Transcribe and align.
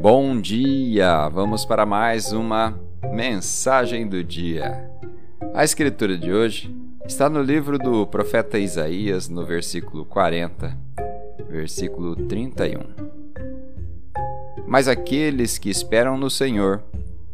Bom 0.00 0.40
dia! 0.40 1.28
Vamos 1.28 1.66
para 1.66 1.84
mais 1.84 2.32
uma 2.32 2.80
mensagem 3.12 4.08
do 4.08 4.24
dia. 4.24 4.90
A 5.52 5.62
escritura 5.62 6.16
de 6.16 6.32
hoje 6.32 6.74
está 7.04 7.28
no 7.28 7.42
livro 7.42 7.78
do 7.78 8.06
profeta 8.06 8.58
Isaías, 8.58 9.28
no 9.28 9.44
versículo 9.44 10.06
40, 10.06 10.74
versículo 11.50 12.16
31. 12.16 12.80
Mas 14.66 14.88
aqueles 14.88 15.58
que 15.58 15.68
esperam 15.68 16.16
no 16.16 16.30
Senhor 16.30 16.82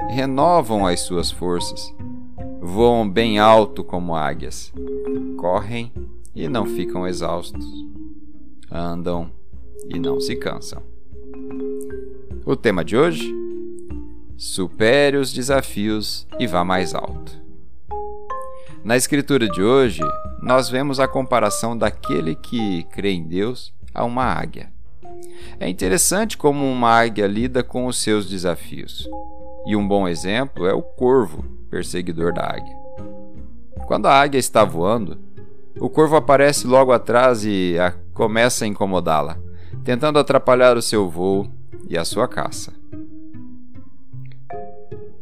renovam 0.08 0.84
as 0.88 0.98
suas 0.98 1.30
forças, 1.30 1.94
voam 2.60 3.08
bem 3.08 3.38
alto 3.38 3.84
como 3.84 4.16
águias, 4.16 4.72
correm 5.36 5.92
e 6.34 6.48
não 6.48 6.66
ficam 6.66 7.06
exaustos, 7.06 7.64
andam 8.68 9.30
e 9.88 10.00
não 10.00 10.18
se 10.18 10.34
cansam. 10.34 10.95
O 12.48 12.54
tema 12.54 12.84
de 12.84 12.96
hoje? 12.96 13.34
Supere 14.36 15.16
os 15.16 15.32
desafios 15.32 16.28
e 16.38 16.46
vá 16.46 16.62
mais 16.62 16.94
alto. 16.94 17.32
Na 18.84 18.96
escritura 18.96 19.48
de 19.48 19.60
hoje, 19.60 20.00
nós 20.40 20.68
vemos 20.68 21.00
a 21.00 21.08
comparação 21.08 21.76
daquele 21.76 22.36
que 22.36 22.84
crê 22.84 23.10
em 23.10 23.26
Deus 23.26 23.74
a 23.92 24.04
uma 24.04 24.22
águia. 24.22 24.70
É 25.58 25.68
interessante 25.68 26.38
como 26.38 26.64
uma 26.70 26.90
águia 26.90 27.26
lida 27.26 27.64
com 27.64 27.86
os 27.86 28.00
seus 28.00 28.30
desafios. 28.30 29.10
E 29.66 29.74
um 29.74 29.86
bom 29.86 30.06
exemplo 30.06 30.68
é 30.68 30.72
o 30.72 30.82
corvo, 30.82 31.44
perseguidor 31.68 32.32
da 32.32 32.44
águia. 32.44 32.76
Quando 33.88 34.06
a 34.06 34.14
águia 34.14 34.38
está 34.38 34.62
voando, 34.62 35.18
o 35.80 35.90
corvo 35.90 36.14
aparece 36.14 36.64
logo 36.64 36.92
atrás 36.92 37.44
e 37.44 37.76
a 37.76 37.90
começa 38.14 38.64
a 38.64 38.68
incomodá-la, 38.68 39.36
tentando 39.82 40.20
atrapalhar 40.20 40.76
o 40.76 40.82
seu 40.82 41.10
voo 41.10 41.55
e 41.88 41.96
a 41.96 42.04
sua 42.04 42.26
caça. 42.26 42.72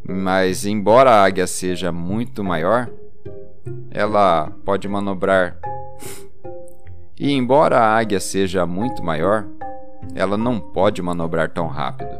Mas, 0.06 0.64
embora 0.64 1.10
a 1.10 1.24
águia 1.24 1.46
seja 1.46 1.90
muito 1.90 2.44
maior, 2.44 2.90
ela 3.90 4.50
pode 4.64 4.88
manobrar. 4.88 5.58
E, 7.16 7.30
embora 7.30 7.78
a 7.78 7.96
águia 7.96 8.18
seja 8.18 8.66
muito 8.66 9.00
maior, 9.00 9.46
ela 10.16 10.36
não 10.36 10.58
pode 10.58 11.00
manobrar 11.00 11.48
tão 11.48 11.68
rápido. 11.68 12.10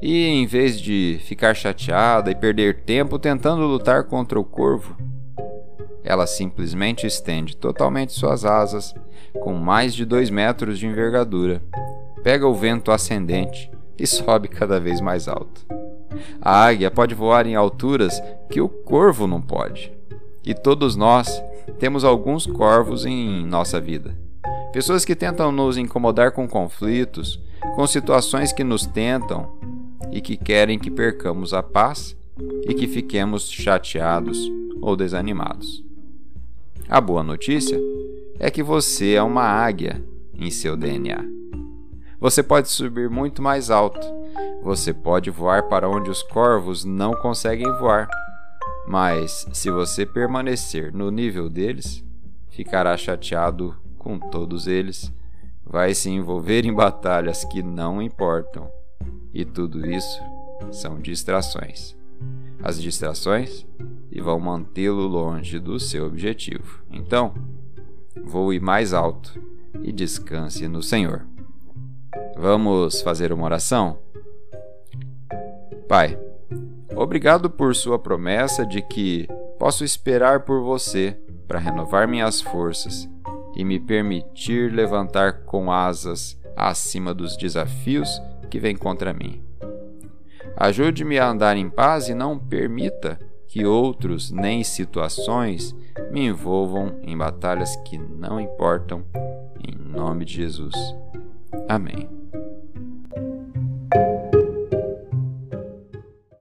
E, 0.00 0.24
em 0.24 0.46
vez 0.46 0.80
de 0.80 1.20
ficar 1.22 1.54
chateada 1.54 2.30
e 2.30 2.34
perder 2.34 2.82
tempo 2.84 3.18
tentando 3.18 3.66
lutar 3.66 4.04
contra 4.04 4.40
o 4.40 4.44
corvo, 4.44 4.96
ela 6.02 6.26
simplesmente 6.26 7.06
estende 7.06 7.54
totalmente 7.54 8.12
suas 8.12 8.44
asas, 8.44 8.94
com 9.40 9.52
mais 9.52 9.94
de 9.94 10.06
dois 10.06 10.30
metros 10.30 10.78
de 10.78 10.86
envergadura, 10.86 11.60
pega 12.26 12.44
o 12.44 12.52
vento 12.52 12.90
ascendente 12.90 13.70
e 13.96 14.04
sobe 14.04 14.48
cada 14.48 14.80
vez 14.80 15.00
mais 15.00 15.28
alto. 15.28 15.64
A 16.40 16.64
águia 16.64 16.90
pode 16.90 17.14
voar 17.14 17.46
em 17.46 17.54
alturas 17.54 18.20
que 18.50 18.60
o 18.60 18.68
corvo 18.68 19.28
não 19.28 19.40
pode. 19.40 19.92
E 20.44 20.52
todos 20.52 20.96
nós 20.96 21.40
temos 21.78 22.02
alguns 22.02 22.44
corvos 22.44 23.06
em 23.06 23.46
nossa 23.46 23.80
vida. 23.80 24.18
Pessoas 24.72 25.04
que 25.04 25.14
tentam 25.14 25.52
nos 25.52 25.76
incomodar 25.76 26.32
com 26.32 26.48
conflitos, 26.48 27.40
com 27.76 27.86
situações 27.86 28.52
que 28.52 28.64
nos 28.64 28.86
tentam 28.86 29.56
e 30.10 30.20
que 30.20 30.36
querem 30.36 30.80
que 30.80 30.90
percamos 30.90 31.54
a 31.54 31.62
paz 31.62 32.16
e 32.68 32.74
que 32.74 32.88
fiquemos 32.88 33.48
chateados 33.48 34.50
ou 34.82 34.96
desanimados. 34.96 35.84
A 36.88 37.00
boa 37.00 37.22
notícia 37.22 37.78
é 38.40 38.50
que 38.50 38.64
você 38.64 39.12
é 39.12 39.22
uma 39.22 39.44
águia 39.44 40.04
em 40.34 40.50
seu 40.50 40.76
DNA. 40.76 41.36
Você 42.18 42.42
pode 42.42 42.68
subir 42.68 43.10
muito 43.10 43.42
mais 43.42 43.70
alto. 43.70 44.00
Você 44.62 44.92
pode 44.92 45.30
voar 45.30 45.64
para 45.64 45.88
onde 45.88 46.10
os 46.10 46.22
corvos 46.22 46.84
não 46.84 47.12
conseguem 47.12 47.70
voar. 47.78 48.08
Mas 48.86 49.46
se 49.52 49.70
você 49.70 50.06
permanecer 50.06 50.92
no 50.92 51.10
nível 51.10 51.50
deles, 51.50 52.04
ficará 52.48 52.96
chateado 52.96 53.76
com 53.98 54.18
todos 54.18 54.66
eles, 54.66 55.12
vai 55.64 55.92
se 55.92 56.08
envolver 56.08 56.64
em 56.64 56.72
batalhas 56.72 57.44
que 57.44 57.62
não 57.62 58.00
importam. 58.00 58.70
E 59.34 59.44
tudo 59.44 59.84
isso 59.90 60.22
são 60.70 60.98
distrações. 61.00 61.94
As 62.62 62.80
distrações 62.80 63.66
e 64.10 64.20
vão 64.20 64.40
mantê-lo 64.40 65.06
longe 65.06 65.58
do 65.58 65.78
seu 65.78 66.06
objetivo. 66.06 66.82
Então, 66.90 67.34
voe 68.24 68.58
mais 68.58 68.94
alto 68.94 69.38
e 69.82 69.92
descanse 69.92 70.66
no 70.66 70.82
Senhor. 70.82 71.26
Vamos 72.38 73.00
fazer 73.00 73.32
uma 73.32 73.44
oração? 73.44 73.98
Pai, 75.88 76.18
obrigado 76.94 77.48
por 77.48 77.74
Sua 77.74 77.98
promessa 77.98 78.66
de 78.66 78.82
que 78.82 79.26
posso 79.58 79.82
esperar 79.84 80.40
por 80.40 80.62
você 80.62 81.18
para 81.48 81.58
renovar 81.58 82.06
minhas 82.06 82.42
forças 82.42 83.08
e 83.56 83.64
me 83.64 83.80
permitir 83.80 84.70
levantar 84.70 85.44
com 85.44 85.72
asas 85.72 86.38
acima 86.54 87.14
dos 87.14 87.36
desafios 87.38 88.20
que 88.50 88.60
vêm 88.60 88.76
contra 88.76 89.14
mim. 89.14 89.42
Ajude-me 90.56 91.18
a 91.18 91.28
andar 91.28 91.56
em 91.56 91.70
paz 91.70 92.08
e 92.08 92.14
não 92.14 92.38
permita 92.38 93.18
que 93.48 93.64
outros 93.64 94.30
nem 94.30 94.62
situações 94.62 95.74
me 96.10 96.26
envolvam 96.26 96.98
em 97.02 97.16
batalhas 97.16 97.76
que 97.76 97.96
não 97.96 98.38
importam, 98.38 99.04
em 99.66 99.74
nome 99.74 100.26
de 100.26 100.34
Jesus. 100.34 100.74
Amém. 101.68 102.25